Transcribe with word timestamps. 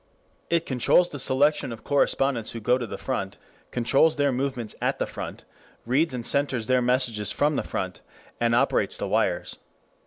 It 0.49 0.65
controls 0.65 1.09
the 1.11 1.19
selection 1.19 1.71
of 1.71 1.83
correspondents 1.83 2.49
who 2.53 2.59
go 2.59 2.79
to 2.79 2.87
the 2.87 2.97
front, 2.97 3.37
controls 3.69 4.15
their 4.15 4.31
movements 4.31 4.73
at 4.81 4.97
the 4.97 5.05
front, 5.05 5.45
reads 5.85 6.11
and 6.11 6.25
censors 6.25 6.65
their 6.65 6.81
messages 6.81 7.31
from 7.31 7.55
the 7.55 7.61
front, 7.61 8.01
and 8.39 8.55
operates 8.55 8.97
the 8.97 9.07
wires. 9.07 9.59